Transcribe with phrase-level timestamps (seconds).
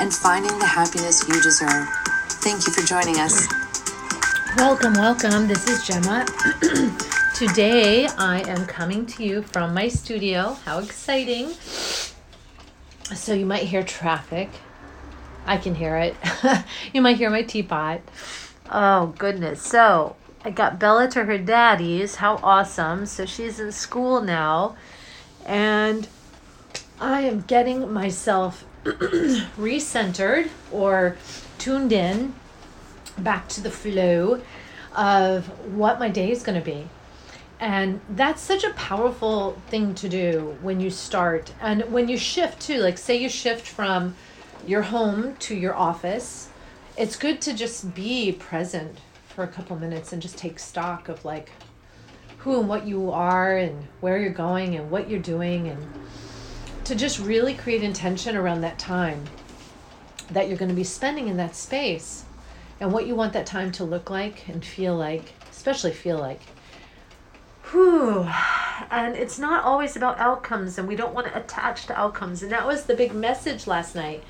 [0.00, 1.88] and finding the happiness you deserve.
[2.42, 3.46] Thank you for joining us.
[4.56, 5.46] Welcome, welcome.
[5.46, 6.26] This is Gemma.
[7.34, 10.56] Today I am coming to you from my studio.
[10.64, 11.50] How exciting!
[13.14, 14.50] So you might hear traffic.
[15.46, 16.16] I can hear it.
[16.92, 18.00] you might hear my teapot.
[18.70, 19.62] Oh, goodness.
[19.62, 22.16] So I got Bella to her daddy's.
[22.16, 23.06] How awesome.
[23.06, 24.76] So she's in school now.
[25.44, 26.08] And
[27.00, 31.16] I am getting myself recentered or
[31.58, 32.34] tuned in
[33.18, 34.40] back to the flow
[34.94, 36.88] of what my day is going to be.
[37.58, 42.60] And that's such a powerful thing to do when you start and when you shift
[42.60, 42.78] too.
[42.78, 44.14] Like, say you shift from
[44.66, 46.50] your home to your office,
[46.96, 51.24] it's good to just be present for a couple minutes and just take stock of
[51.24, 51.50] like
[52.38, 55.82] who and what you are and where you're going and what you're doing and
[56.84, 59.24] to just really create intention around that time
[60.30, 62.24] that you're going to be spending in that space
[62.80, 66.40] and what you want that time to look like and feel like, especially feel like.
[67.70, 68.28] Whew.
[68.90, 72.42] And it's not always about outcomes and we don't want to attach to outcomes.
[72.42, 74.22] And that was the big message last night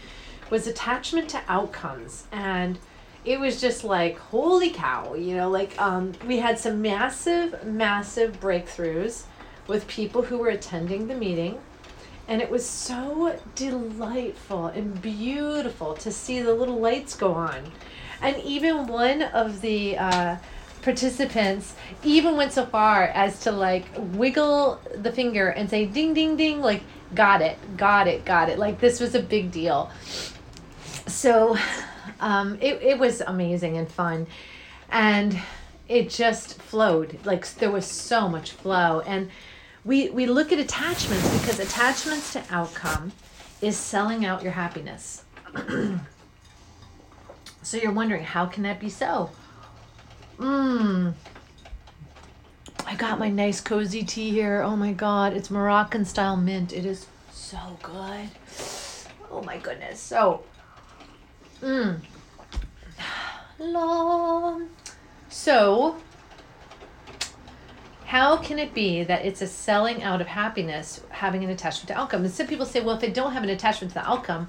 [0.50, 2.26] was attachment to outcomes.
[2.30, 2.78] And
[3.24, 8.38] it was just like, holy cow, you know, like um, we had some massive, massive
[8.38, 9.24] breakthroughs
[9.66, 11.58] with people who were attending the meeting
[12.28, 17.72] and it was so delightful and beautiful to see the little lights go on.
[18.22, 20.36] And even one of the uh,
[20.82, 26.36] participants even went so far as to like wiggle the finger and say ding ding
[26.36, 26.82] ding like
[27.14, 29.90] got it got it got it like this was a big deal.
[31.06, 31.56] So
[32.20, 34.26] um, it, it was amazing and fun.
[34.90, 35.38] And
[35.88, 39.00] it just flowed like there was so much flow.
[39.00, 39.30] And
[39.84, 43.12] we we look at attachments because attachments to outcome
[43.60, 45.24] is selling out your happiness.
[47.62, 49.30] so you're wondering how can that be so?
[50.38, 51.14] Mmm.
[52.86, 54.62] I got my nice cozy tea here.
[54.62, 56.72] Oh my god, it's Moroccan style mint.
[56.72, 58.28] It is so good.
[59.30, 60.00] Oh my goodness.
[60.00, 60.44] So,
[61.62, 62.00] mmm.
[65.28, 65.96] So,
[68.14, 71.98] how can it be that it's a selling out of happiness having an attachment to
[71.98, 72.24] outcome?
[72.24, 74.46] And some people say, well, if I don't have an attachment to the outcome,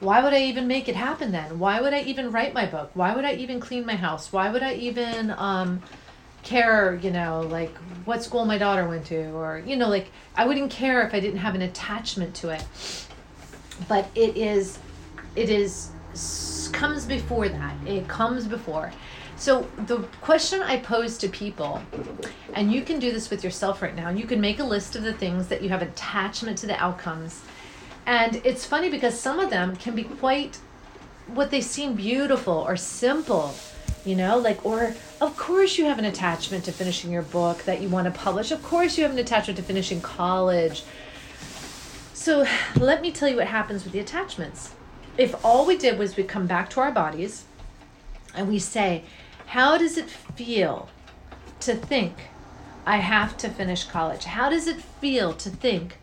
[0.00, 1.60] why would I even make it happen then?
[1.60, 2.90] Why would I even write my book?
[2.94, 4.32] Why would I even clean my house?
[4.32, 5.80] Why would I even um,
[6.42, 7.72] care, you know, like
[8.04, 9.30] what school my daughter went to?
[9.30, 12.64] Or, you know, like I wouldn't care if I didn't have an attachment to it.
[13.86, 14.76] But it is,
[15.36, 15.92] it is,
[16.72, 17.76] comes before that.
[17.86, 18.90] It comes before.
[19.38, 21.80] So the question I pose to people,
[22.54, 25.04] and you can do this with yourself right now, you can make a list of
[25.04, 27.40] the things that you have attachment to the outcomes.
[28.04, 30.58] And it's funny because some of them can be quite
[31.28, 33.54] what they seem beautiful or simple,
[34.04, 37.80] you know, like, or of course you have an attachment to finishing your book that
[37.80, 38.50] you want to publish.
[38.50, 40.82] Of course you have an attachment to finishing college.
[42.12, 42.44] So
[42.76, 44.72] let me tell you what happens with the attachments.
[45.16, 47.44] If all we did was we come back to our bodies
[48.34, 49.04] and we say,
[49.48, 50.90] how does it feel
[51.60, 52.14] to think
[52.84, 54.24] I have to finish college?
[54.24, 55.96] How does it feel to think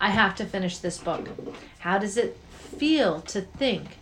[0.00, 1.28] I have to finish this book?
[1.78, 2.36] How does it
[2.76, 3.98] feel to think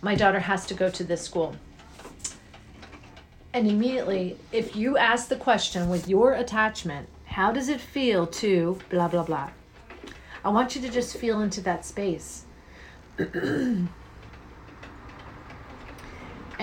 [0.00, 1.56] my daughter has to go to this school?
[3.52, 8.78] And immediately, if you ask the question with your attachment, how does it feel to
[8.88, 9.50] blah, blah, blah?
[10.42, 12.46] I want you to just feel into that space.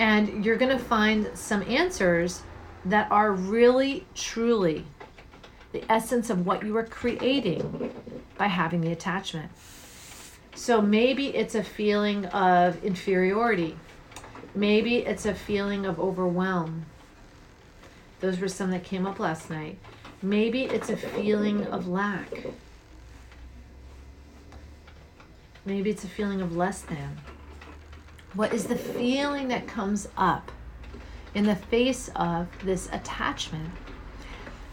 [0.02, 2.42] And you're going to find some answers
[2.86, 4.84] that are really, truly
[5.70, 7.94] the essence of what you are creating
[8.36, 9.52] by having the attachment.
[10.56, 13.76] So maybe it's a feeling of inferiority.
[14.56, 16.84] Maybe it's a feeling of overwhelm.
[18.18, 19.78] Those were some that came up last night.
[20.20, 22.46] Maybe it's a feeling of lack.
[25.64, 27.20] Maybe it's a feeling of less than.
[28.34, 30.50] What is the feeling that comes up
[31.34, 33.70] in the face of this attachment?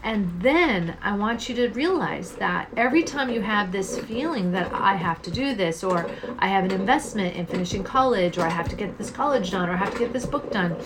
[0.02, 4.72] And then I want you to realize that every time you have this feeling that
[4.72, 8.48] I have to do this, or I have an investment in finishing college, or I
[8.48, 10.76] have to get this college done, or I have to get this book done,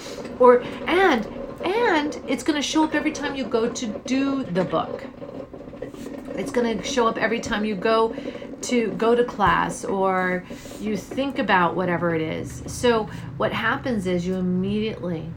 [0.41, 1.27] or and
[1.65, 5.05] and it's going to show up every time you go to do the book.
[6.37, 8.17] It's going to show up every time you go
[8.69, 10.45] to go to class or
[10.81, 12.63] you think about whatever it is.
[12.67, 13.05] So
[13.37, 15.31] what happens is you immediately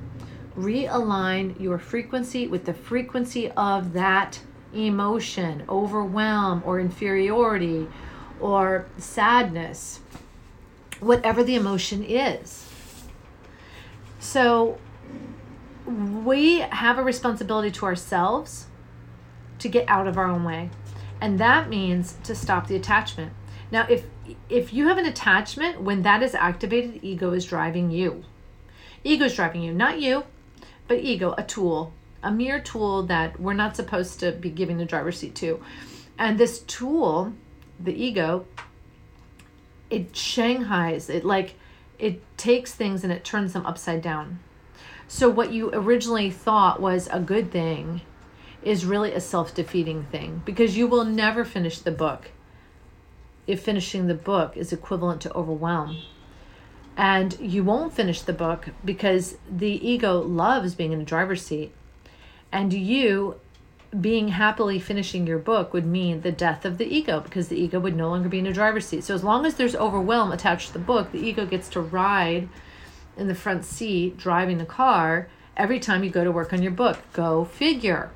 [0.57, 4.39] realign your frequency with the frequency of that
[4.74, 7.88] emotion, overwhelm or inferiority
[8.39, 10.00] or sadness,
[11.00, 12.68] whatever the emotion is.
[14.19, 14.77] So
[15.88, 18.65] we have a responsibility to ourselves
[19.59, 20.69] to get out of our own way.
[21.19, 23.33] And that means to stop the attachment.
[23.71, 24.05] Now, if
[24.49, 28.23] if you have an attachment, when that is activated, ego is driving you.
[29.03, 30.23] Ego is driving you, not you.
[30.87, 31.93] But ego, a tool,
[32.23, 35.61] a mere tool that we're not supposed to be giving the driver's seat to.
[36.17, 37.33] And this tool,
[37.79, 38.45] the ego,
[39.89, 41.55] it shanghais, it like
[41.99, 44.39] it takes things and it turns them upside down.
[45.07, 48.01] So what you originally thought was a good thing
[48.67, 52.31] is really a self-defeating thing because you will never finish the book
[53.47, 55.97] if finishing the book is equivalent to overwhelm.
[56.97, 61.73] And you won't finish the book because the ego loves being in a driver's seat.
[62.51, 63.39] And you
[64.01, 67.79] being happily finishing your book would mean the death of the ego because the ego
[67.79, 69.05] would no longer be in a driver's seat.
[69.05, 72.49] So as long as there's overwhelm attached to the book the ego gets to ride
[73.15, 76.73] in the front seat driving the car every time you go to work on your
[76.73, 76.99] book.
[77.13, 78.11] Go figure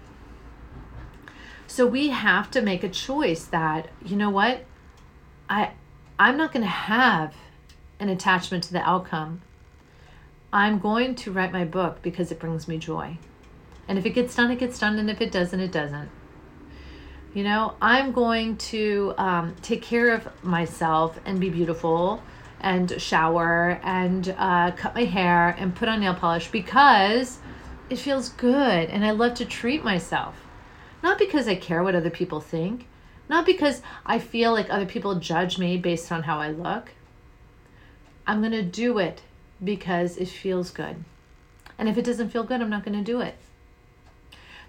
[1.72, 4.66] so we have to make a choice that you know what
[5.50, 5.72] i
[6.20, 7.34] i'm not going to have
[8.02, 9.42] an attachment to the outcome.
[10.52, 13.18] I'm going to write my book because it brings me joy.
[13.88, 14.98] And if it gets done, it gets done.
[14.98, 16.10] And if it doesn't, it doesn't.
[17.34, 22.22] You know, I'm going to um, take care of myself and be beautiful
[22.60, 27.40] and shower and uh, cut my hair and put on nail polish because
[27.90, 30.36] it feels good and I love to treat myself.
[31.04, 32.88] Not because I care what other people think,
[33.28, 36.92] not because I feel like other people judge me based on how I look.
[38.28, 39.22] I'm going to do it
[39.64, 41.04] because it feels good.
[41.78, 43.36] And if it doesn't feel good, I'm not going to do it.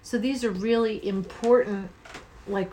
[0.01, 1.89] So these are really important,
[2.47, 2.71] like,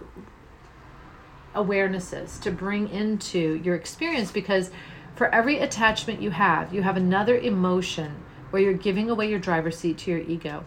[1.54, 4.70] awarenesses to bring into your experience because
[5.14, 9.78] for every attachment you have, you have another emotion where you're giving away your driver's
[9.78, 10.64] seat to your ego.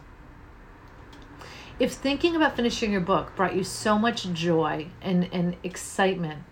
[1.79, 6.43] If thinking about finishing your book brought you so much joy and, and excitement,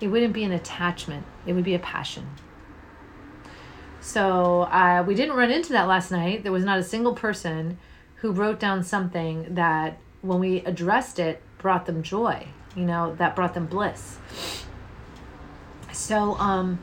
[0.00, 2.26] it wouldn't be an attachment, it would be a passion.
[4.00, 6.42] So uh, we didn't run into that last night.
[6.42, 7.78] There was not a single person
[8.16, 12.48] who wrote down something that, when we addressed it, brought them joy.
[12.76, 14.18] You know, that brought them bliss.
[15.92, 16.80] So um,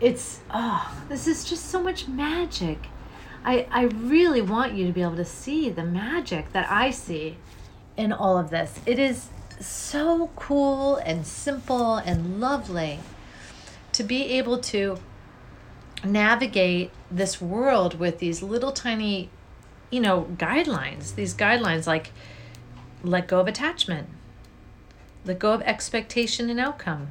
[0.00, 2.78] it's oh, this is just so much magic.
[3.44, 7.36] I I really want you to be able to see the magic that I see
[7.96, 8.80] in all of this.
[8.86, 9.28] It is
[9.60, 13.00] so cool and simple and lovely
[13.92, 14.98] to be able to
[16.04, 19.30] navigate this world with these little tiny,
[19.90, 21.14] you know, guidelines.
[21.14, 22.12] These guidelines like
[23.02, 24.08] let go of attachment,
[25.24, 27.08] let go of expectation and outcome.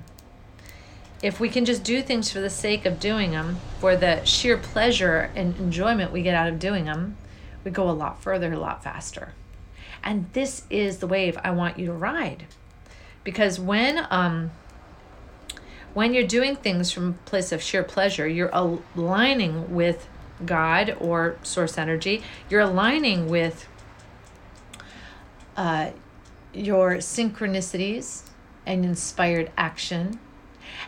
[1.24, 4.58] If we can just do things for the sake of doing them, for the sheer
[4.58, 7.16] pleasure and enjoyment we get out of doing them,
[7.64, 9.34] we go a lot further, a lot faster.
[10.04, 12.46] And this is the wave I want you to ride.
[13.24, 14.52] Because when um,
[15.94, 20.10] when you're doing things from a place of sheer pleasure, you're aligning with
[20.46, 22.22] God or source energy.
[22.50, 23.68] You're aligning with
[25.56, 25.92] uh,
[26.54, 28.24] your synchronicities
[28.66, 30.20] and inspired action,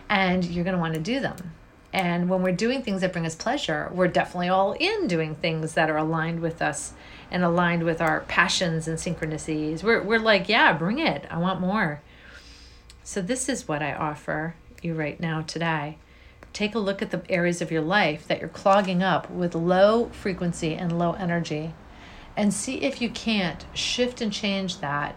[0.10, 1.54] and you're going to want to do them.
[1.94, 5.74] And when we're doing things that bring us pleasure, we're definitely all in doing things
[5.76, 6.92] that are aligned with us
[7.32, 9.82] and aligned with our passions and synchronicities.
[9.82, 11.26] We're, we're like, yeah, bring it.
[11.30, 12.02] I want more.
[13.04, 15.98] So, this is what I offer you right now today.
[16.52, 20.10] Take a look at the areas of your life that you're clogging up with low
[20.10, 21.74] frequency and low energy
[22.36, 25.16] and see if you can't shift and change that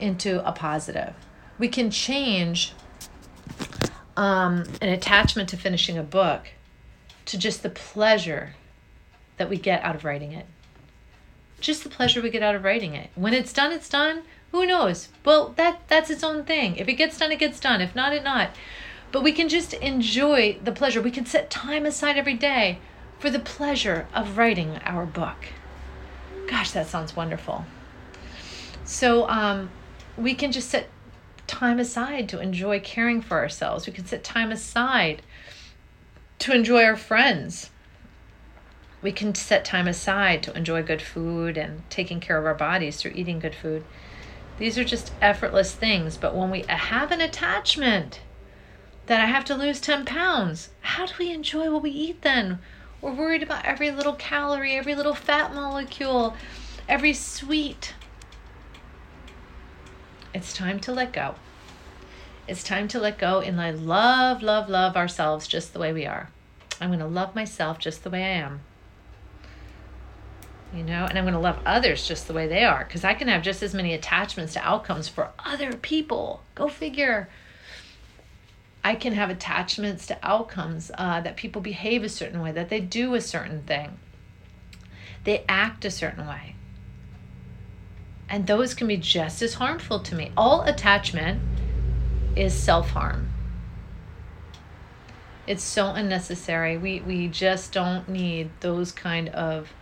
[0.00, 1.14] into a positive.
[1.58, 2.72] We can change
[4.18, 6.48] um, an attachment to finishing a book
[7.24, 8.54] to just the pleasure
[9.36, 10.44] that we get out of writing it.
[11.60, 13.10] Just the pleasure we get out of writing it.
[13.14, 14.22] When it's done, it's done.
[14.50, 15.08] Who knows?
[15.24, 16.76] Well, that that's its own thing.
[16.76, 17.80] If it gets done, it gets done.
[17.80, 18.50] If not, it not.
[19.12, 21.00] But we can just enjoy the pleasure.
[21.00, 22.80] We can set time aside every day
[23.20, 25.46] for the pleasure of writing our book.
[26.48, 27.66] Gosh, that sounds wonderful.
[28.84, 29.70] So um,
[30.16, 30.88] we can just set
[31.48, 33.86] time aside to enjoy caring for ourselves.
[33.86, 35.22] We can set time aside
[36.38, 37.70] to enjoy our friends.
[39.02, 43.00] We can set time aside to enjoy good food and taking care of our bodies
[43.00, 43.84] through eating good food.
[44.58, 46.16] These are just effortless things.
[46.16, 48.20] But when we have an attachment
[49.06, 52.58] that I have to lose 10 pounds, how do we enjoy what we eat then?
[53.00, 56.34] We're worried about every little calorie, every little fat molecule,
[56.88, 57.94] every sweet.
[60.38, 61.34] It's time to let go.
[62.46, 66.06] It's time to let go and I love, love, love ourselves just the way we
[66.06, 66.30] are.
[66.80, 68.60] I'm going to love myself just the way I am.
[70.72, 73.14] You know, and I'm going to love others just the way they are because I
[73.14, 76.44] can have just as many attachments to outcomes for other people.
[76.54, 77.28] Go figure.
[78.84, 82.78] I can have attachments to outcomes uh, that people behave a certain way, that they
[82.78, 83.98] do a certain thing,
[85.24, 86.54] they act a certain way.
[88.28, 90.32] And those can be just as harmful to me.
[90.36, 91.40] All attachment
[92.36, 93.30] is self harm.
[95.46, 96.76] It's so unnecessary.
[96.76, 99.72] We, we just don't need those kind of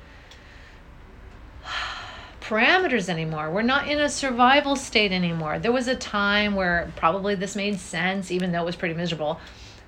[2.41, 3.50] parameters anymore.
[3.50, 5.59] We're not in a survival state anymore.
[5.59, 9.41] There was a time where probably this made sense, even though it was pretty miserable,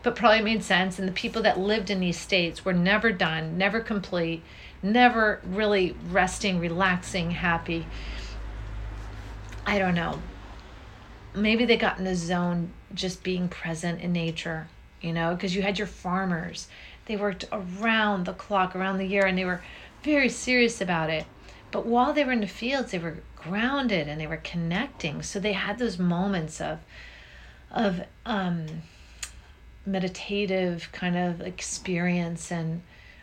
[0.03, 0.99] but probably made sense.
[0.99, 4.43] And the people that lived in these states were never done, never complete,
[4.83, 7.87] never really resting, relaxing, happy.
[9.69, 10.21] I don't know.
[11.35, 14.69] Maybe they got in the zone just being present in nature,
[15.01, 16.69] you know, because you had your farmers.
[17.07, 19.63] They worked around the clock, around the year, and they were
[20.03, 21.27] very serious about it
[21.71, 25.23] but while they were in the fields, they were grounded and they were connecting.
[25.23, 26.79] So they had those moments of
[27.71, 28.67] of um,
[29.85, 32.81] meditative kind of experience, and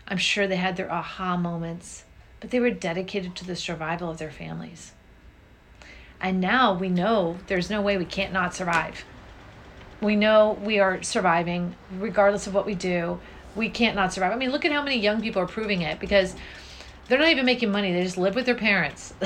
[0.08, 2.04] I'm sure they had their aha moments.
[2.40, 4.92] But they were dedicated to the survival of their families.
[6.22, 9.06] And now we know there's no way we can't not survive.
[10.02, 13.20] We know we are surviving regardless of what we do.
[13.56, 14.32] We can't not survive.
[14.32, 16.36] I mean, look at how many young people are proving it because
[17.08, 19.14] they're not even making money they just live with their parents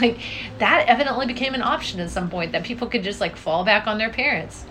[0.00, 0.18] like
[0.58, 3.86] that evidently became an option at some point that people could just like fall back
[3.86, 4.64] on their parents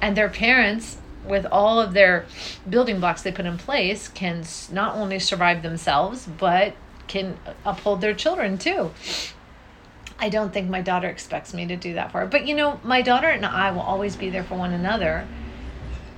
[0.00, 2.26] and their parents with all of their
[2.68, 6.74] building blocks they put in place can not only survive themselves but
[7.06, 8.90] can uphold their children too
[10.18, 12.80] i don't think my daughter expects me to do that for her but you know
[12.82, 15.26] my daughter and i will always be there for one another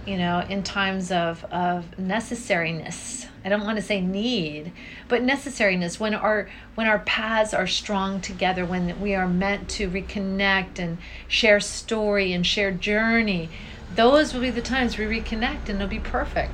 [0.07, 4.73] you know in times of of necessariness I don't want to say need,
[5.09, 9.89] but necessariness when our when our paths are strong together, when we are meant to
[9.89, 13.49] reconnect and share story and share journey,
[13.95, 16.53] those will be the times we reconnect and it'll be perfect.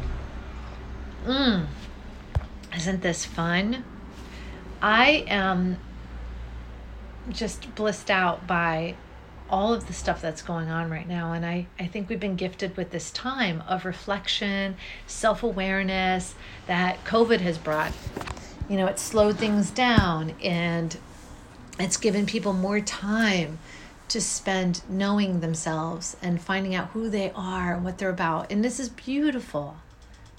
[1.24, 1.66] Mm.
[2.74, 3.84] Isn't this fun?
[4.80, 5.78] I am
[7.30, 8.94] just blissed out by
[9.48, 11.32] all of the stuff that's going on right now.
[11.32, 16.34] And I, I think we've been gifted with this time of reflection, self awareness
[16.66, 17.92] that COVID has brought.
[18.68, 20.96] You know, it slowed things down and
[21.78, 23.58] it's given people more time
[24.08, 28.50] to spend knowing themselves and finding out who they are and what they're about.
[28.50, 29.76] And this is beautiful.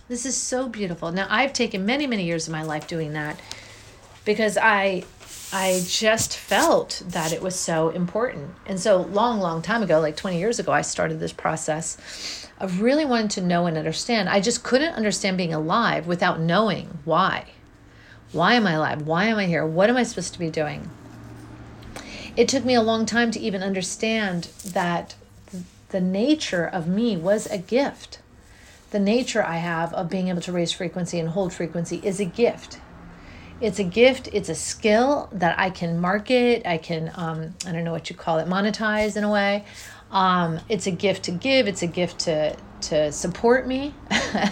[0.08, 1.12] This is so beautiful.
[1.12, 3.40] Now, I've taken many, many years of my life doing that
[4.24, 5.04] because I
[5.52, 8.56] I just felt that it was so important.
[8.66, 12.82] And so, long, long time ago, like 20 years ago, I started this process of
[12.82, 14.28] really wanting to know and understand.
[14.28, 17.46] I just couldn't understand being alive without knowing why.
[18.34, 19.04] Why am I alive?
[19.04, 19.66] Why am I here?
[19.66, 20.90] What am I supposed to be doing?
[22.36, 25.16] It took me a long time to even understand that
[25.90, 28.20] the nature of me was a gift.
[28.92, 32.26] The nature I have of being able to raise frequency and hold frequency is a
[32.26, 32.80] gift
[33.60, 37.84] it's a gift it's a skill that i can market i can um, i don't
[37.84, 39.66] know what you call it monetize in a way.
[40.10, 43.94] Um, it's a gift to give it's a gift to to support me.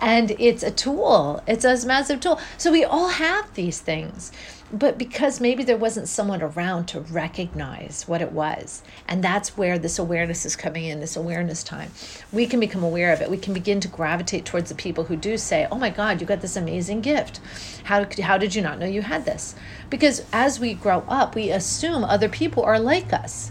[0.00, 2.40] And it's a tool it's a massive tool.
[2.56, 4.32] So we all have these things
[4.72, 9.78] but because maybe there wasn't someone around to recognize what it was and that's where
[9.78, 11.90] this awareness is coming in this awareness time.
[12.32, 13.30] We can become aware of it.
[13.30, 16.26] We can begin to gravitate towards the people who do say oh my god you
[16.26, 17.40] got this amazing gift.
[17.84, 19.54] How, how did you not know you had this?
[19.88, 23.50] Because as we grow up we assume other people are like us.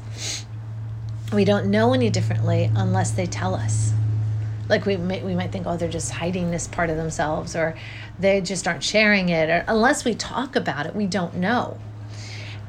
[1.33, 3.93] We don't know any differently unless they tell us
[4.69, 7.75] like we may, we might think oh they're just hiding this part of themselves or
[8.19, 11.79] they just aren't sharing it or unless we talk about it we don't know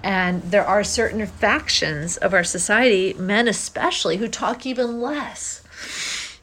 [0.03, 5.63] and there are certain factions of our society men especially who talk even less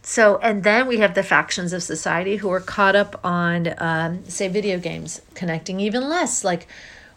[0.02, 4.24] so and then we have the factions of society who are caught up on um,
[4.26, 6.68] say video games connecting even less like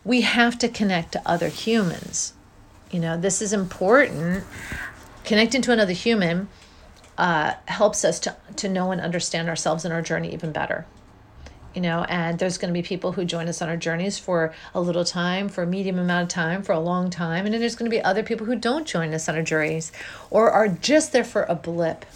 [0.08, 2.32] we have to connect to other humans.
[2.90, 4.44] You know, this is important.
[5.24, 6.48] Connecting to another human
[7.18, 10.86] uh, helps us to, to know and understand ourselves and our journey even better
[11.74, 14.54] you know and there's going to be people who join us on our journeys for
[14.74, 17.60] a little time for a medium amount of time for a long time and then
[17.60, 19.92] there's going to be other people who don't join us on our journeys
[20.30, 22.06] or are just there for a blip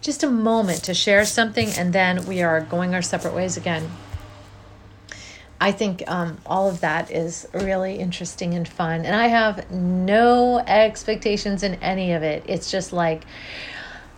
[0.00, 3.90] just a moment to share something and then we are going our separate ways again
[5.58, 9.06] I think um, all of that is really interesting and fun.
[9.06, 12.44] And I have no expectations in any of it.
[12.46, 13.24] It's just like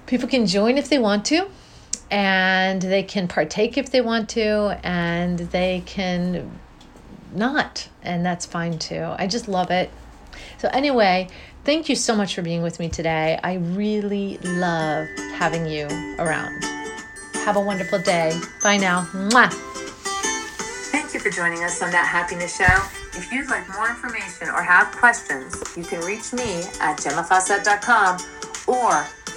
[0.08, 1.48] people can join if they want to
[2.10, 6.58] and they can partake if they want to, and they can
[7.34, 9.14] not, and that's fine too.
[9.18, 9.90] I just love it.
[10.58, 11.28] So, anyway,
[11.64, 13.38] thank you so much for being with me today.
[13.42, 15.86] I really love having you
[16.18, 16.64] around.
[17.44, 18.38] Have a wonderful day.
[18.62, 19.02] Bye now.
[19.12, 19.52] Mwah.
[20.90, 23.18] Thank you for joining us on That Happiness Show.
[23.18, 28.18] If you'd like more information or have questions, you can reach me at gemmafawcett.com
[28.66, 29.06] or